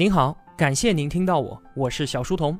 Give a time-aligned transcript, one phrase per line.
[0.00, 2.58] 您好，感谢您听到我，我是小书童。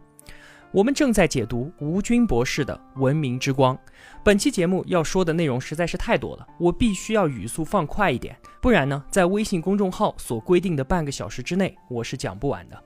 [0.73, 3.75] 我们正在解读吴军博士的《文明之光》。
[4.23, 12.79] 本期节目要说的内容实在是太多了，我必须要语速放快一点，不然呢，在微信公众号所规定的半个小时之内，我是讲不完的。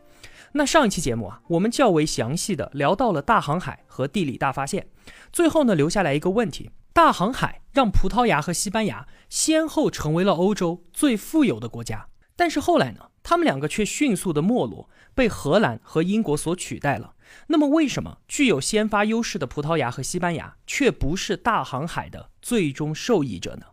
[0.53, 4.87] 那上一期节目啊，我们较为详细的聊到了大航海和地理大发现，
[5.33, 17.15] 最后呢，留下来一个问题：大航海让葡萄牙和西班牙先后成为了欧洲最富有的国家，但是后来呢，他们两个却迅速的没落，被荷兰和英国所取代了。
[17.49, 23.67] 那么，为什么具有先发优势的葡萄牙和西班牙却不是大航海的最终受益者呢？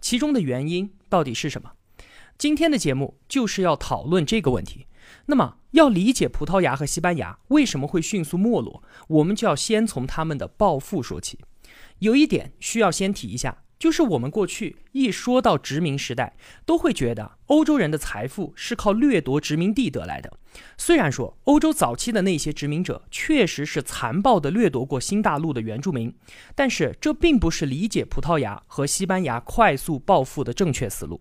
[0.00, 1.72] 其中的原因到底是什么？
[2.36, 4.86] 今天的节目就是要讨论这个问题。
[5.26, 11.38] 那么，要理解葡萄牙和西班牙为什么会迅速没落，我们就要先从他们的暴富说起。
[12.00, 16.36] 有一点需要先提一下，就是我们过去一说到殖民时代，
[16.66, 20.32] 都会觉得欧洲人的财富是靠掠夺殖民地得来的。
[20.76, 26.12] 虽然说欧洲早期的那些殖民者确实是残暴地掠夺过新大陆的原住民，
[26.54, 31.20] 但是这并不是理解葡萄牙和西班牙快速暴富的正确思路。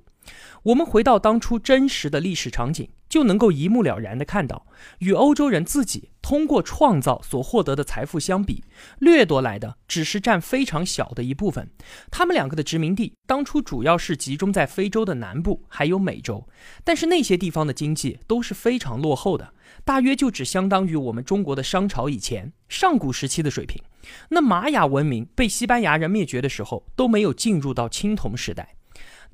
[0.64, 2.90] 我们回到当初真实的历史场景。
[3.10, 4.68] 就能够一目了然地看到，
[5.00, 8.62] 与欧洲人自己通过创造所获得的财富相比，
[9.00, 11.70] 掠夺来的只是占非常小的一部分。
[12.12, 16.46] 他们两个的殖民地当初主要是集中在非洲的南部，还有美洲，
[16.84, 19.54] 但是那些地方的经济都是非常落后的，
[19.86, 23.82] 大约就只相当于我们中国的商朝以前上古时期的水平。
[24.30, 28.77] 那玛雅文明被西班牙人灭绝的时候，都没有进入到青铜时代。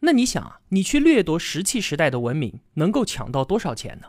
[0.05, 4.07] 那你想啊，你去掠夺石器时代的文明，能够抢到多少钱呢？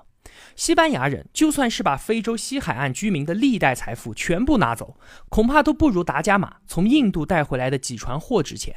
[0.57, 4.97] 西班牙人就算是把非洲西海岸居民的历代财富全部拿走，
[5.29, 8.75] 恐怕都不如达伽马从印度带回来的几船货值钱。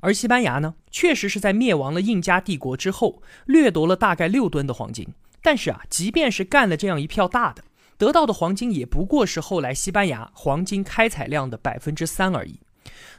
[0.00, 5.08] 而西班牙呢，确实是在灭亡了印加帝国之后，掠夺了大概六吨的黄金。
[5.42, 7.64] 但是啊，即便是干了这样一票大的，
[7.98, 12.60] 得到的黄金也不过是后来西班牙黄金开采量的百分之三而已。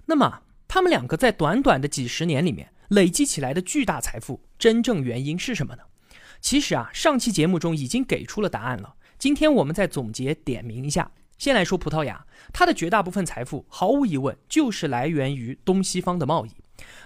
[0.06, 2.70] 那么，他们两个在短短的几十年里面。
[2.94, 5.82] 累积起来的巨大财富，真正原因是什么呢？
[6.40, 8.94] 其实啊，上期节目中已经给出了答案了。
[9.18, 11.12] 今天我们再总结点名一下。
[11.40, 16.52] 先来说葡萄牙，它的绝大部分财富毫无疑问就是来源于东西方的贸易。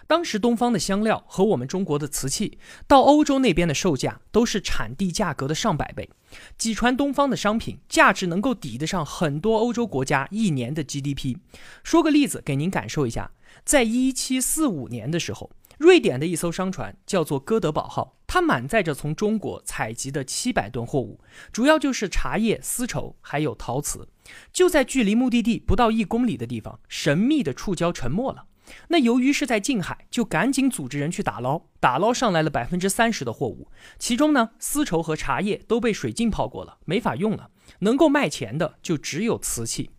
[0.07, 6.09] 当时东方的香料和我们中国的瓷器到欧洲那边的售价都是产地价格的上百倍，
[6.57, 11.37] 几船东方的商品价值能够抵得上很多欧洲国家一年的 GDP。
[11.83, 13.31] 说个例子给您感受一下，
[13.63, 15.49] 在一七四五年的时候。
[15.77, 21.19] 瑞典的一艘商船叫做哥德堡号，它满载着从中国采集的七百吨货物，
[21.51, 24.07] 主要就是茶叶、丝绸还有陶瓷。
[24.51, 28.45] 就在距离目的地不到一公里的地方，神秘的触礁沉没了。
[28.89, 39.91] 那由于是在近海，就赶紧组织人去打捞，打捞上来了百分之三十的货物，其中呢，丝绸和茶叶都被水浸泡过了，没法用了，能够卖钱的就只有瓷器。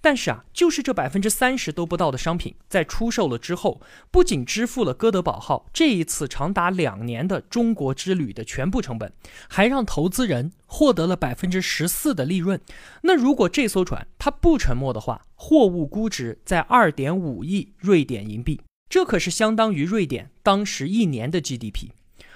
[0.00, 3.80] 但是啊，就是这百分之三十都不到的商品，在出售了之后，
[4.10, 9.12] 不仅支付了哥德堡号这一次长达两年的中国之旅的全部成本，
[9.48, 12.60] 还让投资人获得了百分之十四的利润。
[13.02, 21.90] 那如果这艘船它不沉没的话，货物估值在二点五亿瑞典银币，这可是相当于瑞典当时一年的 GDP。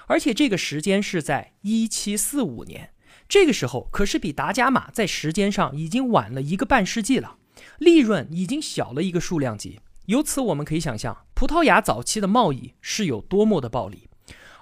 [0.06, 2.90] 而且这个时间是在一七四五年，
[3.28, 7.37] 这个时候可是比达伽马在时间上已经晚了一个半世纪了。
[7.78, 14.08] 利润已经小了一个数量级，由此我们可以想象，葡萄牙早期的贸易是有多么的暴利。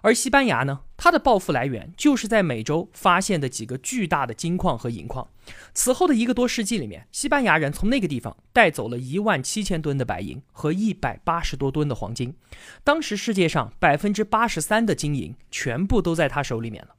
[0.02, 5.26] 而西班牙呢，它的暴富来源就是在美洲发现的几个巨大的金矿和银矿。
[5.74, 12.36] 此后的一个多世纪里面，西班牙人从那个地方带走了一万七千吨的白银和一百八十多吨的黄金。
[12.84, 16.94] 当时世界上百分之八十三的金银全部都在他手里面了。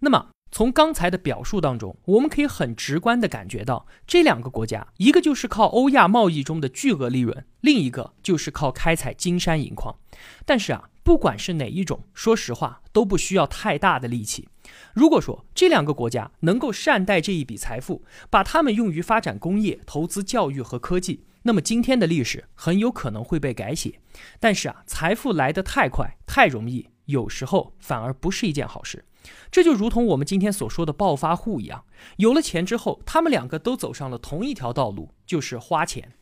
[0.00, 9.96] 那么，从刚才的表述当中，我们可以很直观地感觉到，这两个国家，一个就是靠欧亚贸易中的巨额利润，另一个就是靠开采金山银矿。
[10.46, 14.48] 但是啊，不管是哪一种，说实话都不需要太大的力气。
[14.92, 23.98] 如果说这两个国家能够善待这一笔财富，把它们用于发展工业、投资教育和科技，那么今天的历史很有可能会被改写。
[24.38, 29.04] 但是啊，财富来得太快、太容易，有时候反而不是一件好事。
[29.50, 31.84] 这就如同我们今天所说的暴发户一样，
[32.16, 36.12] 有了钱之后，他们两个都走上了同一条道路，就是花钱。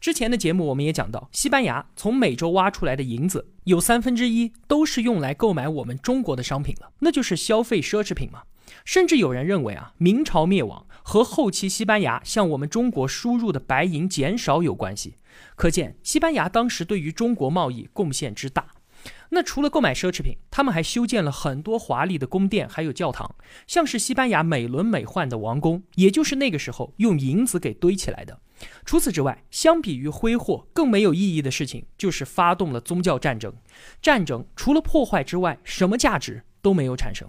[0.00, 8.42] 之前的节目我们也讲到，西班牙从美洲挖出来的银子有三分之一都是用来购买我们中国的商品了，那就是消费奢侈品嘛。
[8.84, 15.16] 甚至有人认为啊，明朝灭亡和后期西班牙向我们中国输入的白银减少有关系。
[15.56, 18.66] 可见西班牙当时对于中国贸易贡献之大。
[19.30, 23.36] 那除了购买奢侈品，他们还修建了很多华丽的宫殿，还有教堂，
[23.66, 28.40] 像是西班牙美轮美奂的王宫，也就是那个时候用银子给堆起来的。
[28.84, 33.54] 除此之外，相比于挥霍，更没有意义的事情就是发动了宗教战争。
[34.02, 37.28] 战争除了破坏之外，什么价值都没有产生。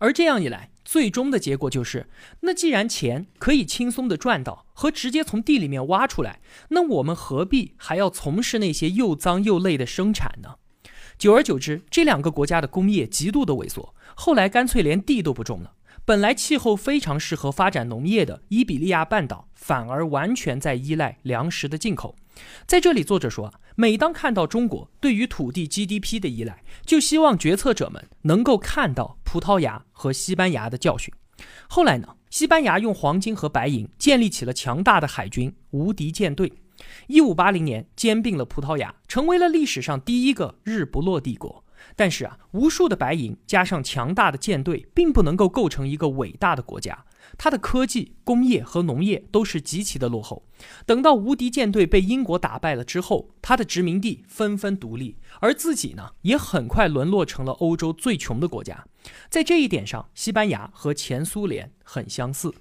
[0.00, 2.08] 而这样一来，最终的结果就是，
[2.40, 6.40] 那既然钱可以轻松的赚到，和直接从地里面挖出来，
[6.70, 10.56] 那我们何必还要从事那些又脏又累的生产呢？
[11.20, 15.74] 久而久之，这两个国家的工业极度的萎缩，后来干脆连地都不种了。
[16.06, 22.16] 本来气候非常适合发展农业的伊比利亚半岛，反而完全在依赖粮食的进口。
[22.66, 31.12] 在这里，作者说，每当看到中国对于土地 GDP 的依赖，就希望决策者们能够看到葡萄牙和西班牙的教训。
[31.68, 36.50] 后来呢，西班牙用黄金和白银建立起了强大的海军、无敌舰队。
[37.06, 41.64] 一五八零年，兼并了葡萄牙，成为了历史上第一个日不落帝国。
[41.96, 47.06] 但是啊，无数的白银加上强大的舰队，并不能够构成一个伟大的国家。
[47.38, 50.44] 它的科技、工业和农业都是极其的落后。
[50.84, 58.84] 等到无敌舰队被英国打败了之后，它的殖民地纷纷独立，而自己呢，也很快沦落成了欧洲最穷的国家。
[59.30, 62.52] 在这一点上，西班牙和前苏联很相似。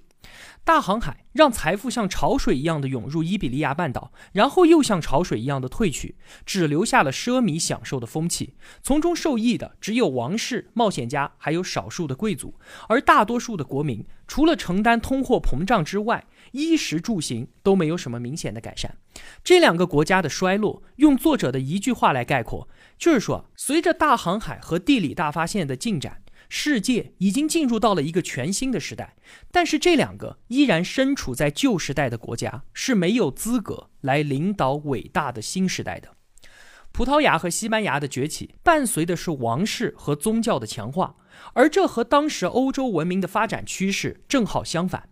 [0.66, 8.54] 大航海让财富像潮水一样的涌入伊比利亚半岛，然后又像潮水一样的退去，只留下了奢靡享受的风气。
[8.83, 12.54] 从中受益的只有王室、冒险家，还有少数的贵族，
[12.88, 18.95] 而大多数的国民除了承担通货膨胀之外，衣食住行都没有什么明显的改善。
[19.44, 22.68] 这两个国家的衰落，用作者的一句话来概括，
[23.00, 26.22] 就是说，随着大航海和地理大发现的进展。
[26.50, 29.16] 世界已经进入到了一个全新的时代，
[29.51, 36.16] 但是这两个依然身处在旧时代的国家是没有资格来领导伟大的新时代的。
[36.92, 41.16] 葡萄牙和西班牙的崛起伴随的是王室和宗教的强化，
[41.54, 45.07] 而这和当时欧洲文明的发展趋势正好相反。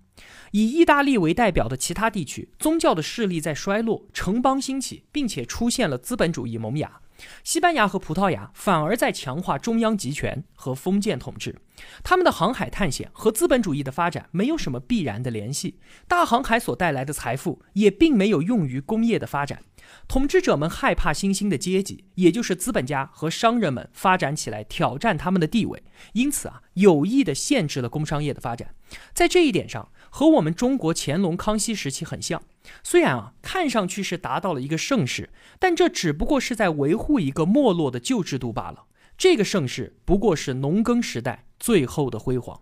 [0.51, 7.00] 以意大利为代表的其他地区，宗教的势力在衰落，城邦兴起，并且出现了资本主义萌芽。
[7.44, 11.56] 西班牙和葡萄牙反而在强化中央集权和封建统治，
[12.04, 15.80] 他们的航海探险和资本主义的发展没有什么必然的联系。
[16.08, 19.62] 大航海所带来的财富也并没有用于工业的发展。
[20.08, 25.81] 统治者们害怕新兴的阶级，也就是资本家和商人们发展起来挑战他们的地位，
[26.13, 28.75] 因此啊，有意的限制了工商业的发展。
[29.13, 32.42] 在这一点上，和我们中国乾隆、康熙时期很像。
[32.81, 35.30] 虽然啊，看上去是达到了一个盛世，
[35.60, 38.86] 但这只不过是在维护一个没落的旧制度罢了。
[39.16, 42.60] 这个盛世不过是农耕时代最后的辉煌。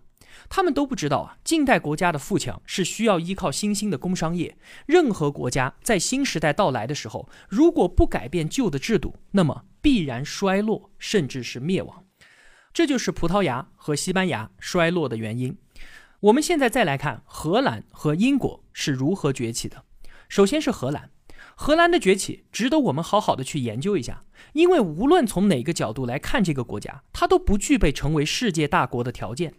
[0.50, 4.58] 他们都不知道啊，近代国家的富强是需要依靠新兴的工商业。
[4.84, 12.04] 任何国家在新时代到来的时候，如果不改变旧的制度，那么必然衰落，甚至是灭亡。
[12.74, 15.56] 这就是葡萄牙和西班牙衰落的原因。
[16.26, 19.84] 我们现在再来看荷兰和英国是如何崛起的。
[20.28, 21.10] 首先是荷兰，
[21.54, 29.54] 荷兰的崛起值得我们好好的去研究一下，因为无论从哪个角度来看这个国家，它都不具备成为世界大国的条件。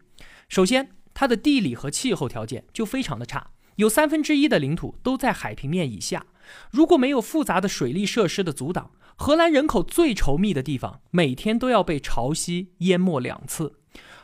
[0.49, 6.25] 首先，它的地理和气候条件就非常的差，有三分之一的领土都在海平面以下。
[6.69, 13.75] 如果没有复杂的水利设施的阻挡，荷兰人口最稠密的地方每天都要被潮汐淹没两次。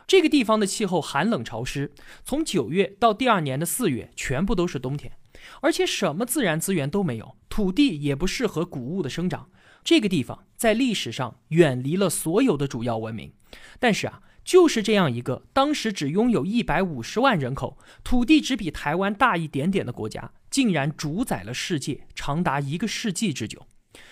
[0.05, 1.93] 这个地方的气候寒冷潮湿，
[2.23, 5.13] 从九月到第二年的四月，全部都是冬天。
[5.61, 9.49] 而且什么自然资源都没有，土地也不适合谷物的生长。
[9.83, 13.33] 这个地方在历史上远离了所有的主要文明，
[13.79, 23.67] 但是啊，就是这样一个当时只拥有一百五十万人口、土地只比台湾大一点点的国家，竟然主宰了世界长达一个世纪之久。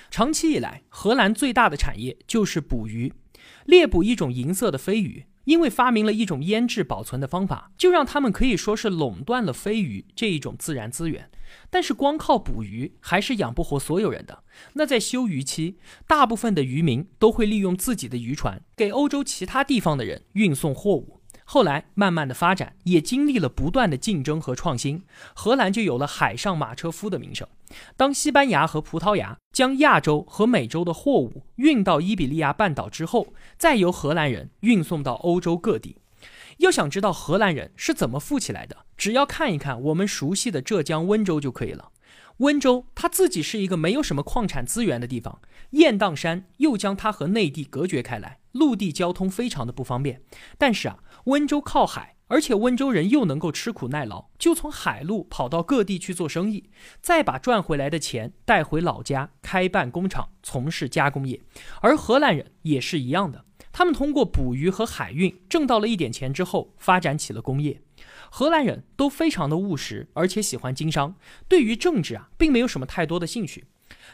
[0.09, 3.13] 长期以来，荷兰最大的产业就是捕鱼，
[3.65, 5.25] 猎捕一种银色的飞鱼。
[5.45, 11.29] 因为发明了一种腌制保存的方法，就让他们可以说是垄断了飞鱼这一种自然资源。
[11.69, 14.43] 但是光靠捕鱼还是养不活所有人的。
[14.73, 21.20] 那在休渔期，大部分的渔民都会利用自己的渔船给欧洲其他地方的人运送货物。
[21.53, 25.03] 后来慢慢的发展，也经历了不断的竞争和创新，
[25.35, 27.45] 荷兰就有了海上马车夫的名声。
[27.97, 35.97] 当西班牙和葡萄牙将亚洲和美洲的货物运到伊比利亚半岛之后，再由荷兰人运送到欧洲各地。
[36.59, 41.89] 要想知道荷兰人是怎么富起来的，只要看一看我们熟悉的浙江温州就可以了。
[42.37, 45.41] 温州它自己是一个没有什么矿产资源的地方，
[45.71, 50.21] 雁荡山又将它和内地隔绝开来，陆地交通非常的不方便。
[50.57, 52.17] 但是啊，温州靠海。
[52.27, 56.69] 而且温州人又能够吃苦耐劳，就从海路跑到各地去做生意，
[57.01, 61.41] 再把赚回来的钱带回老家开办工厂，从事加工业。
[61.81, 67.81] 而荷兰人也是一样的，他们通过捕鱼和海运挣到了一点钱之后，发展起了工业。
[68.29, 71.13] 荷兰人都非常的务实，而且喜欢经商，
[71.49, 73.65] 对于政治啊，并没有什么太多的兴趣。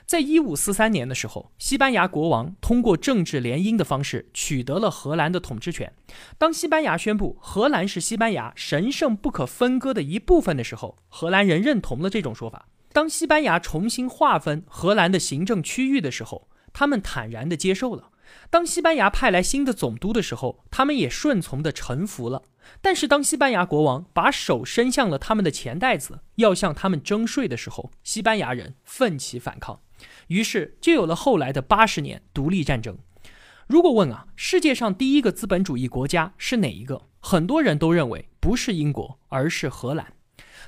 [0.06, 5.94] 在一五四三年的时候，西班牙国王通过政治联姻的方式取得了荷兰的统治权。
[6.38, 12.68] 当西班牙宣布荷兰是西班牙神圣不可分割的一部分的时候，荷兰人认同了这种说法。
[12.94, 18.10] 当西班牙重新划分荷兰的行政区域的时候，他们坦然地接受了。
[18.50, 22.44] 当西班牙派来新的总督的时候，他们也顺从地臣服了。
[22.82, 29.80] 但是，当西班牙国王把手伸向了他们的钱袋子，要向他们征税的时候，西班牙人奋起反抗。
[30.28, 32.98] 于是就有了后来的八十年独立战争。
[33.68, 37.04] 如果问啊，世界上第一个资本主义国家是哪一个？
[37.20, 40.14] 很多人都认为不是英国，而是荷兰。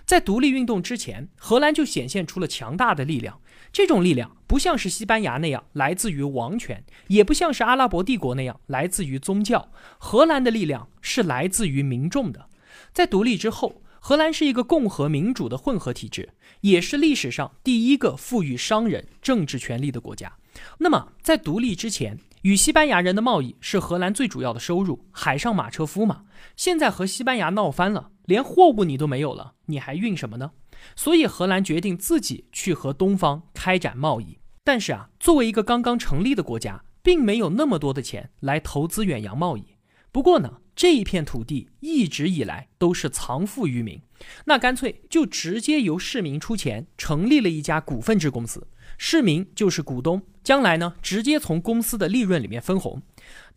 [0.09, 3.39] 在独立运动之前，荷兰就显现出了强大的力量。
[3.71, 9.71] 这种力量不像是西班牙那样来自于王权，也不像是阿拉伯帝国那样来自于宗教。
[9.99, 12.47] 荷兰的力量是来自于民众的。
[12.91, 13.83] 在独立之后。
[14.01, 16.29] 荷兰是一个共和民主的混合体制，
[16.61, 20.37] 也是历史上第一个赋予商人政治权利的国家。
[20.77, 26.23] 那么，在独立之前，与西班牙人的贸易是荷兰最主要的收入，海上马车夫嘛。
[26.55, 30.51] 现在和西班牙闹翻了，连货物你都没有了，你还运什么呢？
[30.95, 34.37] 所以，荷兰决定自己去和东方开展贸易。
[34.63, 39.75] 但是啊，作为一个刚刚成立的国家，并没有那么多的钱来投资远洋贸易。
[40.11, 40.61] 不过呢。
[40.79, 44.01] 这一片土地一直以来都是藏富于民，
[44.45, 48.65] 那干脆就直接由市民出钱成立了一家股份制公司，
[48.97, 53.01] 市民就是股东，将来呢直接从公司的利润里面分红。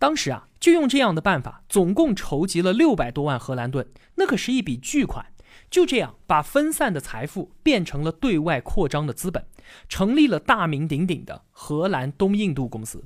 [0.00, 5.26] 当时啊就用这样的办法，总共筹集了六百多万荷兰盾，那可是一笔巨款。
[5.69, 9.45] 就这样把分散的财富变成了对外扩张的资本，
[9.88, 13.02] 成立了大名鼎鼎的荷兰东印度公司。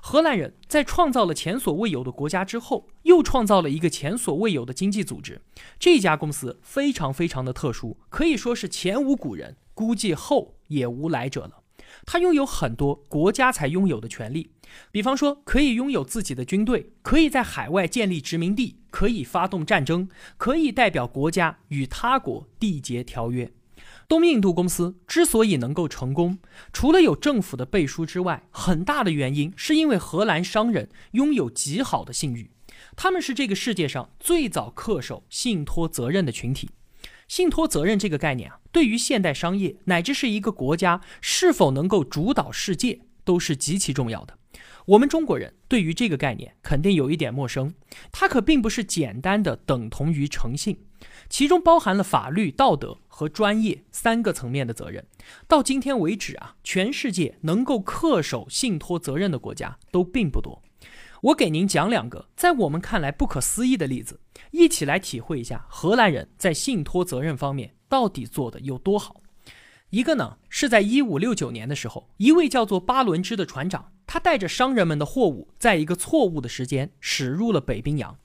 [0.00, 5.40] 荷兰人在创造了前所未有的国家之后，又创造了一个前所未有的经济组织。
[5.80, 11.61] 这家公司非常非常的特殊，可以说是前无古人，估计后也无来者了。
[12.04, 14.50] 他拥有很多国家才拥有的权利，
[14.90, 23.52] 比方说可以拥有自己的军队，可以在海外建立殖民地，可以发动战争，可以代表国家与他国缔结条约。
[24.08, 26.38] 东印度公司之所以能够成功，
[26.72, 32.50] 除了有政府的背书之外，很大的原因是因为荷兰商人拥有极好的信誉，
[32.94, 36.68] 他们是这个世界上最早恪守信托责任的群体。
[37.32, 44.36] 信托责任这个概念啊，对于现代商业乃至是一个国家是否能够主导世界，都是极其重要的。
[44.84, 47.72] 我们中国人对于这个概念肯定有一点陌生，
[48.10, 50.84] 它可并不是简单的等同于诚信。
[51.30, 55.02] 其中包含了法律、道德和专业三个层面的责任。
[55.48, 60.62] 到今天为止啊，全世界能够恪守信托责任的国家都并不多。
[61.22, 64.20] 我给您讲两个在我们看来不可思议的例子，
[64.52, 69.16] 一起来体会一下荷兰人在信托责任方面到底做的有多好。
[69.90, 78.16] 一个呢是在一五六九年的时候，一位叫做巴伦支的船长，他带着商人们的货物，在一个错误的时间驶入了北冰洋。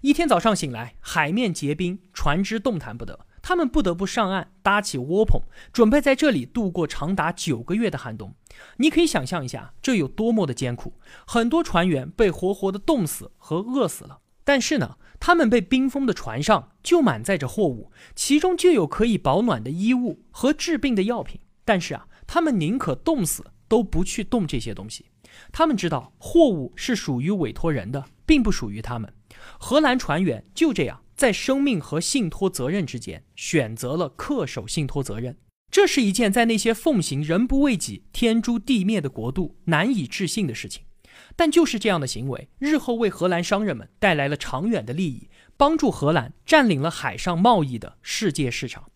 [0.00, 5.40] 一天早上醒来，海面结冰，船只动弹不得，他们不得不上岸搭起窝棚，
[5.72, 8.34] 准备在这里度过长达九个月的寒冬。
[8.78, 10.94] 你可以想象一下，这有多么的艰苦。
[11.24, 14.18] 很多船员被活活的冻死和饿死了。
[14.44, 21.40] 但是呢，他们被冰封的船上就满载着货物，其中就有可以保暖的衣物和治病的药品。
[21.64, 25.06] 但是啊，他们宁可冻死，都不去动这些东西。
[25.52, 29.14] 他们知道货物是属于委托人的，并不属于他们。
[29.60, 35.36] 荷兰船员就这样在生命和信托责任之间选择了恪守信托责任，
[35.70, 40.82] 这是一件在那些奉行人不为己、天诛地灭的国度难以置信的事情。
[41.36, 48.90] 但就是这样的行为，日后为荷兰商人们带来了长远的利益，帮助荷兰占领了海上贸易的世界市场。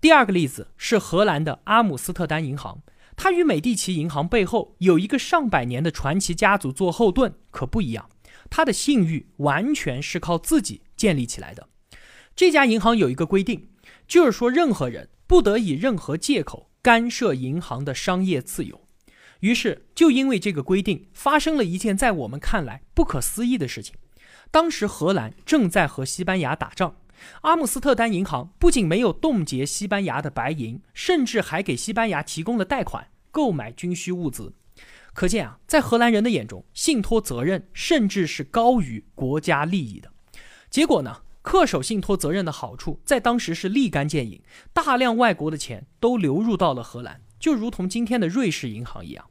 [0.00, 2.82] 第二个例子是荷兰的阿姆斯特丹银行，
[3.16, 8.08] 它与美第奇银行背后有一个上百年的传奇家族做后盾，可不一样。
[8.48, 11.68] 它的信誉完全是靠自己建立起来的。
[12.34, 13.68] 这家银行有一个规定，
[14.08, 18.80] 就是说任何人不得以任何借口干涉银行的商业自由。
[19.40, 23.94] 于是，就因为这个规定，发生了一件在我们看来不可思议的事情。
[24.50, 26.96] 当时荷兰正在和西班牙打仗，
[27.42, 34.52] 阿姆斯特丹银行不仅没有冻结西班牙的白银，甚至还给西班牙提供了贷款，购买军需物资。
[35.14, 40.12] 可见啊，在荷兰人的眼中，信托责任甚至是高于国家利益的。
[40.68, 44.42] 结果呢，恪守信托责任的好处在当时是立竿见影，
[44.72, 49.29] 大量外国的钱都流入到了荷兰，就如同今天的瑞士银行一样。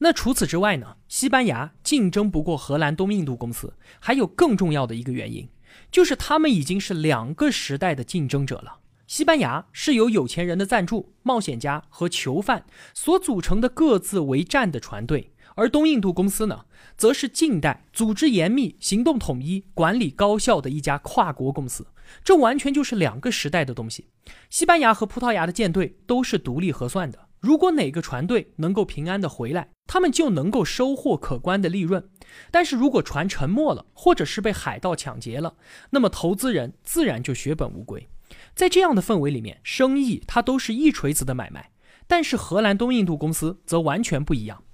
[0.00, 0.96] 那除此之外呢？
[1.08, 5.48] 西班牙竞争不过荷兰东印度公司，还有更重要的一个原因，
[5.90, 8.78] 就是他们已经是两个时代的竞争者了。
[9.08, 12.64] 西班牙是由有钱人的赞助、冒险家和囚犯
[12.94, 21.86] 所组成的各自为战的船队，而东印度公司呢，则是近代组织严密、行动统一、管理高效的一家跨国公司。
[22.22, 24.06] 这完全就是两个时代的东西。
[24.48, 27.27] 西班牙和葡萄牙的舰队都是独立核算的。
[27.40, 32.08] 如果哪个船队能够平安的回来，他们就能够收获可观的利润。
[32.50, 35.54] 但是如果船沉没了，或者是被海盗抢劫了，
[35.90, 38.08] 那么投资人自然就血本无归。
[38.54, 41.70] 在这样的氛围里面，生意它都是一锤子的买卖。
[42.06, 44.64] 但是荷兰东印度公司则完全不一样。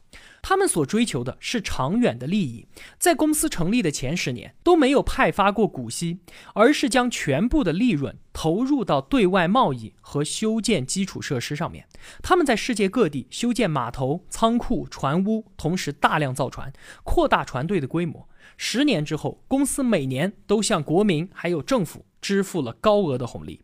[0.46, 6.18] 他们所追求的是长远的利益，在公司成立的前十年都没有派发过股息，
[6.52, 11.88] 而是将全部的利润投入到对外贸易和修建基础设施上面。
[12.22, 16.70] 他们在世界各地修建码头、仓库、船坞，同时大量造船，
[17.04, 18.28] 扩大船队的规模。
[18.58, 23.62] 十年之后，公司每年都向国民还有政府支付了高额的红利。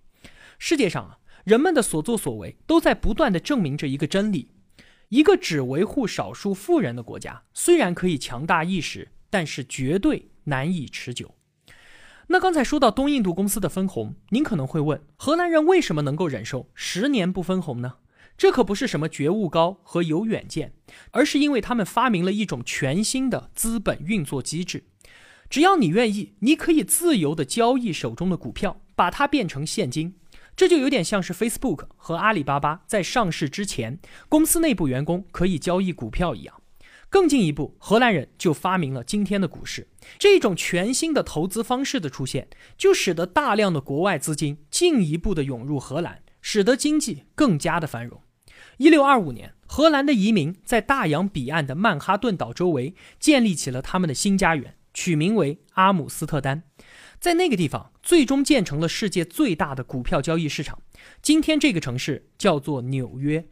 [0.59, 4.53] 世界上啊，人们的所作所为都在不断的证明着一个真理。
[5.11, 11.35] 一个只维护少数富人的国家，虽然可以强大一时，但是绝对难以持久。
[12.29, 17.95] 那刚才说到东印度公司的分红，您可能会问：荷兰人为什么能够忍受十年不分红呢？
[18.39, 20.75] 这可不是什么觉悟高和有远见，
[21.11, 24.85] 而是因为他们发明了一种全新的资本运作机制。
[25.49, 30.15] 只要你愿意，你可以自由的交易手中的股票，把它变成现金。
[30.61, 33.99] 这就有点像是 Facebook 和阿里巴巴在上市之前，
[34.29, 36.61] 公司内部员工可以交易股票一样。
[37.09, 39.89] 更进一步，荷兰人就发明了今天的股市。
[40.19, 48.21] 这种全新的投资方式的出现，就使得大量的国外资金进一步的涌入荷兰，使得经济更加的繁荣。
[48.77, 56.65] 一六二五年，荷兰的移民在大洋彼岸的曼哈顿岛周围建立起了他们的新家园，取名为阿姆斯特丹。
[57.21, 60.81] 在那个地方，最终建成了世界最大的股票交易市场。
[61.21, 63.47] 今天，这个城市叫做纽约。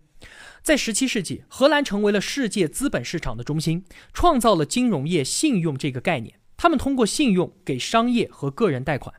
[0.63, 6.41] 在17世纪，荷兰成为了世界资本市场的中心，创造了金融业信用这个概念。
[6.57, 9.15] 他们通过信用给商业和个人贷款，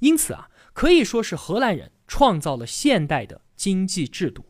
[0.00, 4.44] 因此啊，可以说是荷兰人创造了现代的经济制度。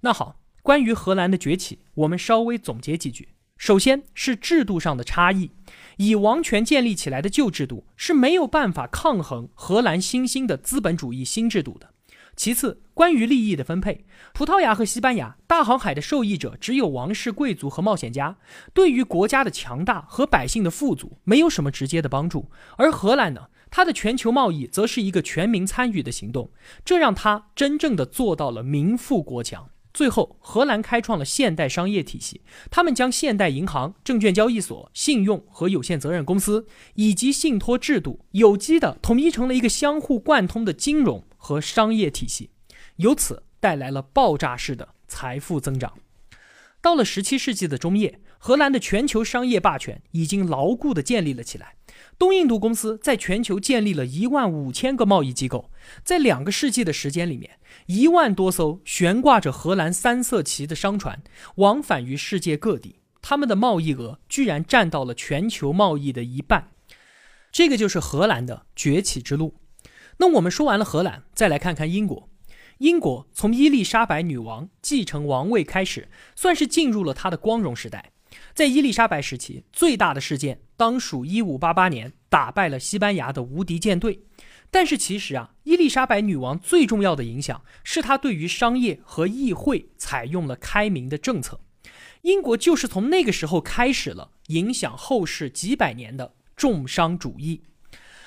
[0.00, 3.28] 那好，关于荷兰的崛起，我们稍微总结几句。
[3.64, 5.50] 首先是制度上的差异。
[5.96, 11.88] 以王权建立起来的旧制度是没有办法抗衡荷兰新兴的资本主义新制度的。
[12.36, 18.36] 其次，关于利益的分配，葡萄牙和西班牙大航海的受益者只有王室贵族和冒险家，
[18.74, 22.50] 对于国家的强大和百姓的富足没有什么直接的帮助。
[22.76, 26.50] 而荷兰呢，它的全球贸易则是一个全民参与的行动，
[26.84, 29.70] 这让它真正的做到了民富国强。
[29.94, 32.42] 最后，荷兰开创了现代商业体系。
[32.68, 42.50] 他们将现代银行、证券交易所、信用和有限责任公司以及信托制度有机的统一成了一个相互贯通的金融和商业体系，
[42.96, 45.94] 由此带来了爆炸式的财富增长。
[46.82, 51.76] 到了十七世纪的中叶，荷兰的全球商业霸权已经牢固地建立了起来。
[52.18, 55.70] 东印度公司在全球建立了一万五千个贸易机构，
[56.04, 61.22] 在两个世纪的时间里面，一万多艘悬挂着荷兰三色旗的商船
[61.56, 66.70] 往返于世界各地，他们的贸易额居然占到了全球贸易的一半。
[67.50, 69.54] 这个就是荷兰的崛起之路。
[70.18, 72.28] 那我们说完了荷兰，再来看看英国。
[72.78, 78.10] 英国从伊丽莎白女王继承王位开始，算是进入了她的光荣时代。
[78.54, 84.20] 在伊丽莎白时期，最大的事件当属1588年打败了西班牙的无敌舰队。
[84.70, 91.60] 但是其实啊，伊丽莎白女王最重要的影响是她对于商业和议会采用了开明的政策。
[92.22, 97.62] 英国就是从那个时候开始了影响后世几百年的重商主义。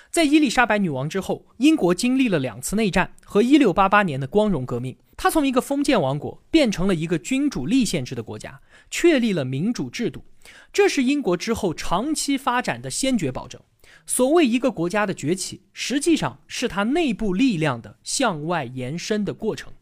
[0.09, 4.95] 在伊丽莎白女王之后，英国经历了两次内战和1688年的光荣革命。
[5.17, 10.23] 它从一个封建王国变成了一个君主立宪制的国家，确立了民主制度，
[10.71, 13.59] 这是英国之后长期发展的先决保证。
[14.05, 19.73] 所谓一个国家的崛起，实际上是它内部力量的向外延伸的过程。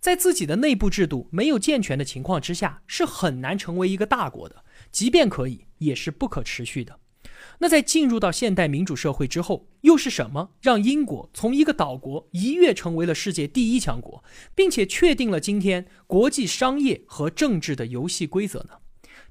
[0.00, 6.98] 在自己的内部制度没有健全的情况之下，是很难成为一个大国的，即便可以，也是不可持续的。
[7.60, 14.22] 那在进入到现代民主社会之后，又是什么让英国从一个岛国一跃成为了世界第一强国，
[14.54, 18.78] 并且确定了今天国际商业和政治的游戏规则呢？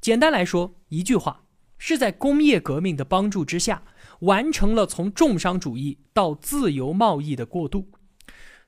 [0.01, 1.45] 简单来说，一句话，
[1.77, 3.83] 是在工业革命的帮助之下，
[4.19, 7.89] 完成了从重商主义到自由贸易的过渡。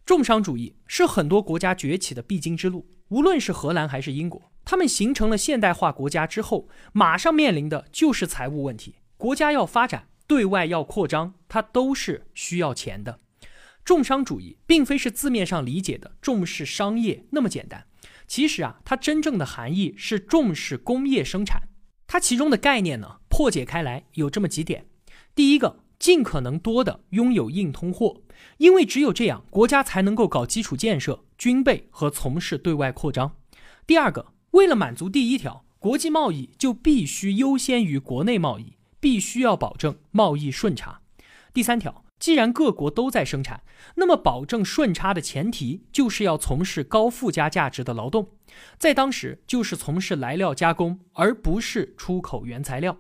[0.05, 8.95] 重商主义是很多国家崛起的必经之路，无论是荷兰还是英国，他们形成了现代化国家之后，马上面临的就是财务问题。
[9.19, 13.19] 国家要发展，对外要扩张，它都是需要钱的。
[13.83, 17.85] 重商主义并非是字面上理解的重视商业那么简单，
[18.29, 21.63] 其实啊，它真正的含义是重视工业生产。
[22.07, 24.85] 它其中的概念呢，破解开来有这么几点：
[25.35, 28.21] 第一个，尽可能多的拥有硬通货，
[28.57, 33.35] 因为只有这样，国家才能够搞基础建设、军备和从事对外扩张；
[33.85, 38.75] 第二个，为了满足第一条，国际贸易就必须优先于国内贸易。
[38.99, 41.01] 必须要保证贸易顺差。
[41.53, 43.63] 第三条，既然各国都在生产，
[43.95, 48.29] 那么保证顺差的前提就是要从事高附加价值的劳动，
[48.77, 52.97] 在当时就是从事来料加工，而不是出口原材料。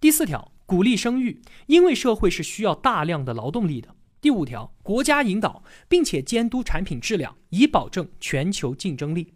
[0.00, 3.94] 第四条，鼓励生育，因为社会是需要大量的劳动力的。
[4.20, 9.32] 第五条，国家引导并且监督产品质量，以保证全球竞争力。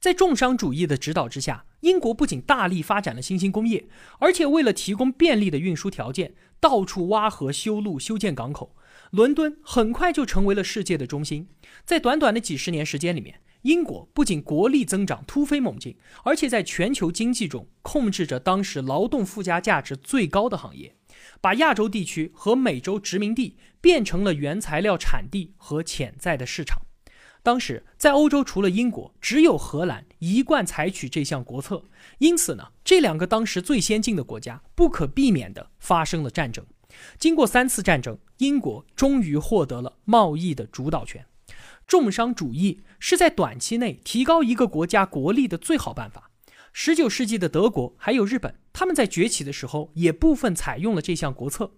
[0.00, 3.86] 在重商主义的指导之下，英国不仅大力发展了新兴工业，
[4.18, 8.74] 而且为了提供便利的运输条件，到处挖河修路、修建港口。
[9.10, 11.48] 伦敦很快就成为了世界的中心。
[11.84, 20.96] 在短短的几十年时间里面，英国不仅国力增长突飞猛进，而且在全球经济中控制着当时劳动附加价值最高的行业，
[21.40, 26.82] 把亚洲地区和美洲殖民地变成了原材料产地和潜在的市场。
[27.46, 31.84] 当时在欧洲，除了英国，只有荷兰一贯采取这项国策。
[32.18, 36.66] 因此呢，这两个当时最先进的国家不可避免地发生了战争。
[37.20, 41.24] 经过三次战争，英国终于获得了贸易的主导权。
[41.86, 46.32] 重商主义是在短期内提高一个国家国力的最好办法。
[46.78, 51.72] 十九世纪的德国还有日本，他们在崛起的时候也部分采用了这项国策。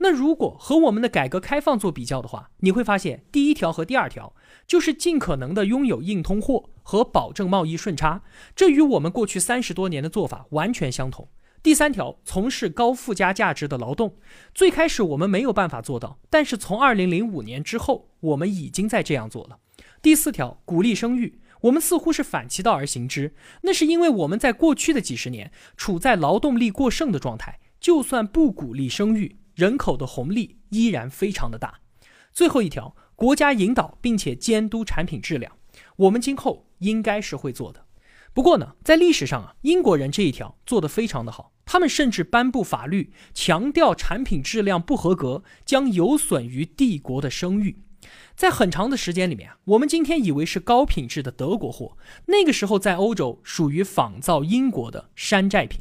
[0.00, 4.34] 那如果和我们的改革开放做比较的话，你会发现第一条和第二条
[4.66, 8.22] 就是尽可能的拥有硬通货和保证贸易顺差，
[8.54, 11.26] 这与我们过去三十多年的做法完全相同。
[11.62, 14.16] 第三条，从事高附加价值的劳动，
[14.52, 19.60] 最开始我们没有办法做到，但是从二零零五年之后，我们已经在这样做了。
[20.02, 21.38] 第四条，鼓励生育。
[21.62, 31.80] 我们似乎是反其道而行之，那是因为我们在过去的几十年处在劳动力过剩的状态，就算不鼓励生育，人口的红利依然非常的大。
[32.32, 35.52] 最后一条，国家引导并且监督产品质量，
[35.96, 37.84] 我们今后应该是会做的。
[38.34, 47.82] 不过呢，在历史上啊，英国人这一条做得非常的好，他们甚至颁布法律，强调产品质量不合格将有损于帝国的声誉。
[48.34, 55.80] 在很长的时间里面，我们今天以为是高品质的德国货，那个时候在欧洲属于仿造英国的山寨品。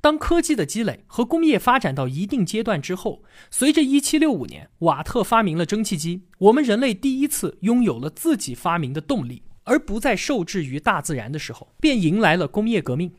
[0.00, 13.12] 当科技的积累和工业发展到一定阶段之后，随着1765年瓦特发明了蒸汽机，我们人类第一次拥有了自己发明的动力，而不再受制于大自然的时候，便迎来了工业革命。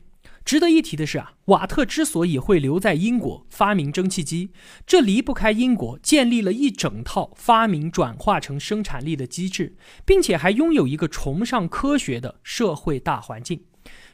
[0.47, 4.51] 值得一提的是啊，瓦特之所以会留在英国发明蒸汽机，
[4.85, 13.65] 这离不开英国建立了一整套发明转化成生产力的机制，并且还拥有一个崇尚科学的社会大环境。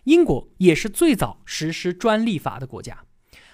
[0.05, 3.03] 英国也是最早实施专利法的国家。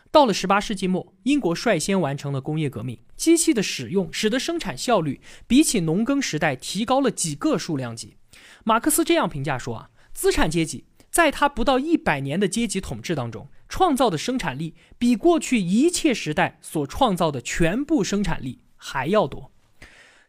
[0.10, 8.16] 到了十八世纪末，英国率先完成了工业革命，机器的使用使得生产效率比起农耕时代提高了几个数量级。
[8.64, 10.86] 马克思这样评价说啊，资产阶级。
[11.12, 19.52] 在他不到一百年的阶级统治当中，创造的生产力比过去一切时代所创造的全部生产力还要多。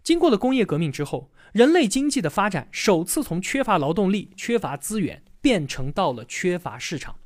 [0.03, 7.17] 经过了工业革命之后，人类经济的发展首次从缺乏劳动力、缺乏资源，变成到了缺乏市场。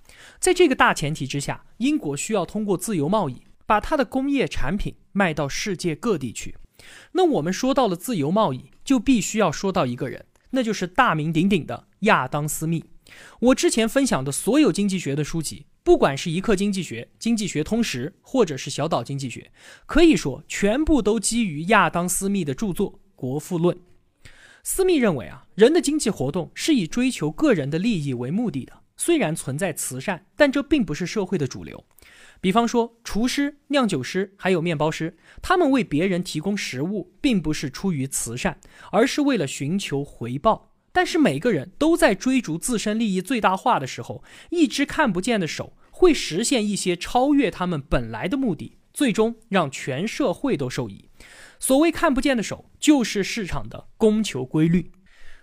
[0.40, 6.56] 在这个大前提之下，英国需要通过自由贸易，把它的工业产品卖到世界各地去。
[7.12, 12.84] 那我们说到了自由贸易，就必须要说到一个人，那就是大名鼎鼎的亚当·斯密。
[13.40, 19.52] 我之前分享的所有经济学的书籍，不管是一课经济学、经济学通识，或者是小岛经济学，
[19.86, 23.76] 可以说全部都基于亚当·斯密的著作《国富论》。
[24.62, 28.72] 斯密认为啊，人的经济活动是以追求个人的利益为目的的。
[28.96, 31.84] 虽然存在慈善，但这并不是社会的主流。
[32.40, 38.58] 比方说，厨师、酿酒师还有面包师，他们为别人提供食物，并不是出于慈善，
[38.92, 40.73] 而是为了寻求回报。
[40.94, 51.10] 但是每个人都在追逐自身利益最大化的时候，一只看不见的手会实现一些超越他们本来的目的，最终让全社会都受益。
[51.58, 54.92] 所谓看不见的手，就是市场的供求规律。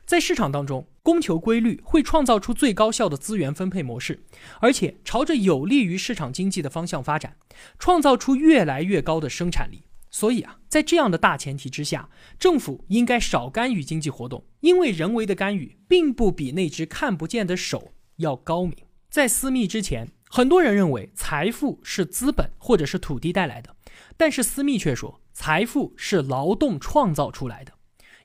[0.06, 4.24] 在市场当中，供求规律会创造出最高效的资源分配模式，
[4.62, 7.36] 而且朝着有利于市场经济的方向发展，
[7.78, 9.84] 创造出越来越高的生产力。
[10.14, 18.76] 所以啊，在这样的大前提之下，政府应该少干预经济活动，因为人为的干预并不比那只看不见的手要高明。
[19.10, 23.74] 在私密之前，很多人认为财富是资本或者是土地带来的，
[24.18, 27.72] 但是私密却说财富是劳动创造出来的。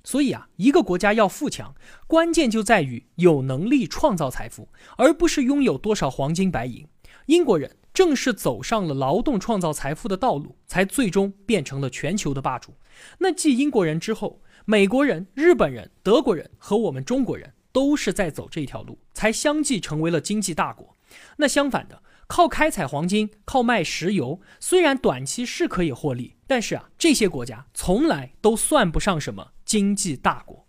[0.03, 1.73] 所以啊，一个国家要富强，
[2.09, 4.69] 关键就在于有能力创造财富，
[4.99, 6.85] 而不是拥有多少黄金白银。
[7.27, 7.77] 英国人。
[7.97, 12.75] 正是走上了劳动创造财富的道路，才最终变成了全球的霸主。
[13.17, 20.95] 那继英国人之后，美国人、日本人、德国人和我们中国人都是在走这条路，才相继成为了经济大国。
[21.39, 30.67] 那相反的，靠开采黄金、靠卖石油，虽然短期是可以获利，但是啊，这些国家从来都算不上什么经济大国。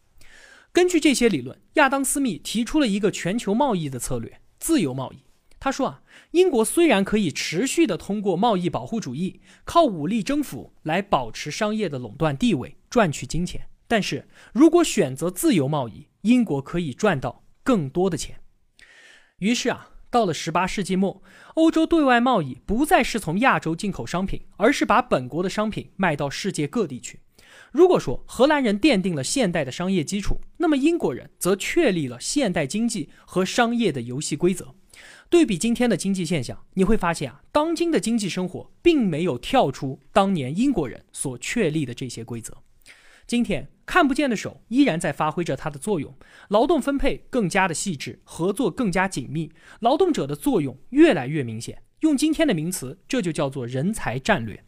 [0.72, 5.27] 根据这些理论，亚当·斯密提出了一个全球贸易的策略——自由贸易。
[5.68, 6.02] 他说啊，
[6.32, 18.40] 英国虽然可以持续的通过贸易保护主义，靠武力征服来保持商业的垄断地位，赚取金钱，但是如果选择自由贸易，英国可以赚到更多的钱。
[19.40, 21.22] 于是啊，到了十八世纪末，
[21.56, 27.20] 欧洲对外贸易不再是从亚洲进口商品，而是把本国的商品卖到世界各地去。
[27.74, 34.74] 如果说荷兰人奠定了现代的商业基础，那么英国人则确立了现代经济和商业的游戏规则。
[35.30, 42.56] 对比今天的经济现象，你会发现啊，当今的经济生活并没有跳出当年英国人所确立的这些规则。
[43.26, 46.16] 今天看不见的手依然在发挥着它的作用，
[46.48, 51.82] 劳动分配更加的细致，合作更加紧密，劳动者的作用越来越明显。
[52.00, 54.64] 用今天的名词，这就叫做人才战略。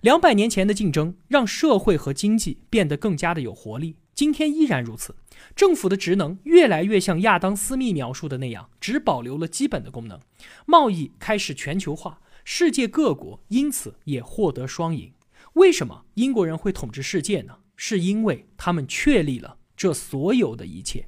[0.00, 5.14] 两百年前的竞争让社会和经济变得更加的有活力，今天依然如此。
[5.54, 10.18] 政府的职能越来越像亚当·斯密描述的那样，只保留了基本的功能。
[10.66, 15.12] 贸易开始全球化，世界各国因此也获得双赢。
[15.52, 17.58] 为什么英国人会统治世界呢？
[17.76, 21.06] 是因为他们确立了这所有的一切。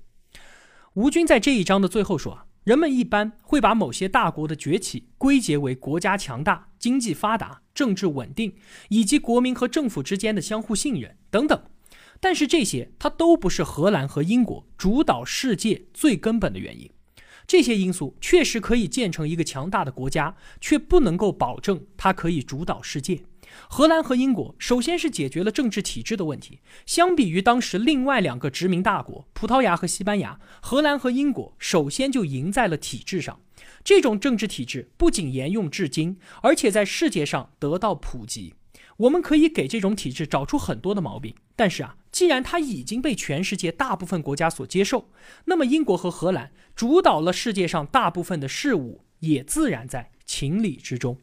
[0.94, 8.54] 吴军在这一章的最后说啊，人们一般会把某些大国的崛起归结为国家强大、经济发达、政治稳定，
[8.88, 11.60] 以及国民和政府之间的相互信任等等。
[12.20, 16.88] 但是这些，它都不是荷兰和英国主导世界最根本的原因。
[17.46, 23.22] 这些因素确实可以建成一个强大的国家，却不能够保证它可以主导世界。
[23.68, 26.60] 荷兰和英国首先是解决了政治体制的问题。
[26.86, 33.40] 相比于当时另外两个殖民大国葡萄牙和西班牙，荷兰和英国首先就赢在了体制上。
[33.82, 38.54] 这种政治体制不仅沿用至今，而且在世界上得到普及。
[39.00, 45.08] 我们可以给这种体制找出很多的毛病，但是啊，既然它已经被全世界大部分国家所接受，
[45.46, 51.16] 那么英国和荷兰主导了世界上大部分的事物，也自然在情理之中。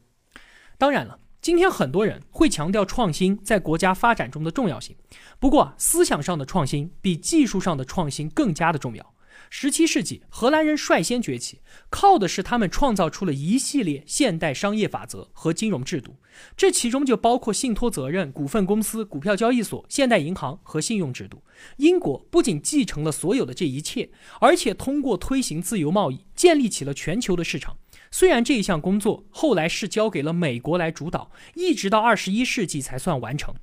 [0.76, 4.96] 当然了，今天很多人会强调创新在国家发展中的重要性，
[5.38, 9.14] 不过思想上的创新比技术上的创新更加的重要。
[9.50, 16.16] 十七世纪，荷兰人率先崛起，靠的是他们创造出了一系列现代商业法则和金融制度，
[16.56, 21.42] 这其中就包括信托责任、股份公司、股票交易所、现代银行和信用制度。
[21.78, 27.76] 英国不仅继承了所有的这一切，而且通过推行自由贸易，建立起了全球的市场。
[28.10, 33.54] 虽然这一项工作后来是交给了美国来主导，一直到二十一世纪才算完成。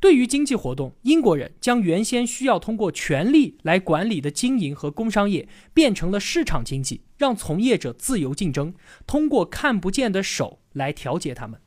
[0.00, 8.72] 对于经济活动，英国人将原先需要通过权力来管理的经营和工商业变成了市场经济，让从业者自由竞争，
[9.06, 11.60] 通过看不见的手来调节他们。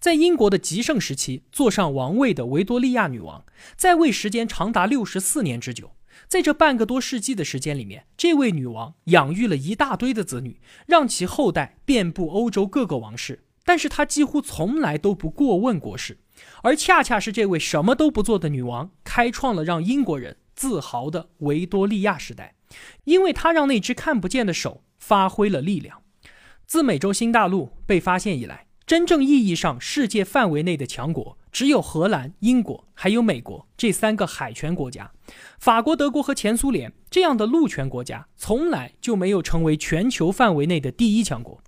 [0.00, 3.44] 在英国的极盛时期，坐上王位的维多利亚女王
[3.76, 5.92] 在位时间长达六十四年之久。
[6.26, 13.44] 在这半个多世纪的时间里面，这位女王养育了一大堆的子女，让其后代遍布欧洲各个王室。
[13.64, 16.18] 但是她几乎从来都不过问国事。
[16.62, 22.54] 而恰恰是这位什么都不做的女王，开创了让英国人自豪的维多利亚时代，
[23.04, 26.02] 因为她让那只看不见的手发挥了力量。
[26.66, 35.10] 自美洲新大陆被发现以来，真正意义上世界范围内的强国只有荷兰、英国还有美国这三个海权国家。
[35.58, 41.62] 法国、德国和前苏联这样的陆权国家，从来就没有成为全球范围内的第一强国。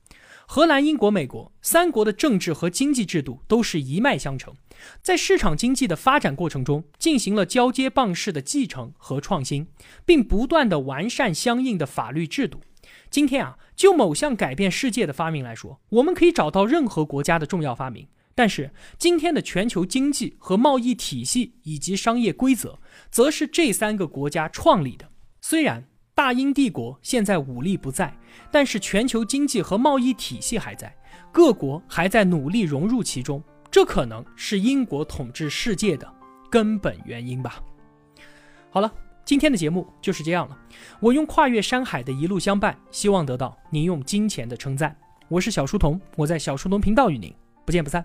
[0.51, 4.55] 荷兰、英国、美国三国的政治和经济制度都是一脉相承，
[5.03, 9.67] 在市场经济的发展过程中进行了交接棒式的继承和创新，
[10.07, 12.63] 并不断的完善相应的法律制度。
[13.11, 18.09] 今天啊，就某项改变世界的发明来说，我们可以找到任何国家的重要发明。
[18.35, 22.79] 但是今天的全球经济和贸易体系以及商业规则，
[23.11, 25.11] 则是这三个国家创立的。
[25.43, 25.87] 虽然
[26.19, 28.13] 大英帝国现在武力不在，
[28.51, 30.93] 但是全球经济和贸易体系还在，
[31.31, 33.41] 各国还在努力融入其中。
[33.71, 36.13] 这可能是英国统治世界的
[36.51, 37.63] 根本原因吧。
[38.69, 38.93] 好了，
[39.25, 40.59] 今天的节目就是这样了。
[40.99, 44.97] 我用跨越山海的一路相伴，希望得到您用金钱的称赞。
[45.29, 47.33] 我是小书童，我在小书童频道与您
[47.65, 48.05] 不见不散。